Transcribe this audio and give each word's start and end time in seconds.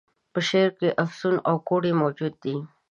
په 0.33 0.39
شعر 0.49 0.69
کي 0.79 0.89
افسون 1.03 1.35
او 1.49 1.55
کوډې 1.67 1.91
موجودي 2.01 2.37
دي. 2.55 2.55